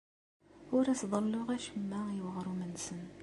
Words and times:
Ur 0.75 0.83
as-ḍelluɣ 0.87 1.47
acemma 1.55 2.01
i 2.17 2.19
weɣrum-nsen. 2.25 3.03